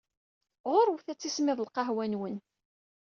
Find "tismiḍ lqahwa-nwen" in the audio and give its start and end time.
1.19-2.35